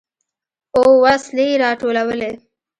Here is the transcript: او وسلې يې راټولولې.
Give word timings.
او 0.75 0.85
وسلې 1.03 1.45
يې 1.51 1.55
راټولولې. 1.63 2.31